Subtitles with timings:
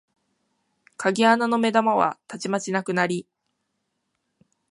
[0.97, 3.27] 鍵穴の眼玉はたちまちなくなり、